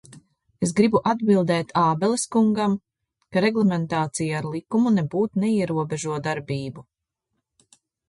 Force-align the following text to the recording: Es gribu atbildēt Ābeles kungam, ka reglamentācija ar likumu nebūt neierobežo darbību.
Es 0.67 0.71
gribu 0.77 1.01
atbildēt 1.11 1.73
Ābeles 1.81 2.23
kungam, 2.37 2.75
ka 3.37 3.45
reglamentācija 3.47 4.43
ar 4.43 4.51
likumu 4.57 4.97
nebūt 4.99 5.41
neierobežo 5.47 6.21
darbību. 6.31 6.91